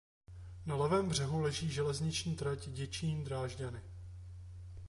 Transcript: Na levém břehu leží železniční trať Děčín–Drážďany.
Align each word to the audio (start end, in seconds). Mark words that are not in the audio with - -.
Na 0.65 0.75
levém 0.75 1.09
břehu 1.09 1.41
leží 1.41 1.69
železniční 1.69 2.35
trať 2.35 2.69
Děčín–Drážďany. 2.69 3.81